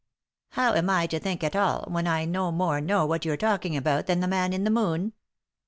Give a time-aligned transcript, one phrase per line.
[0.57, 3.77] "How am I to think at all, when I no more know what you're talking
[3.77, 5.13] about than the man in the moon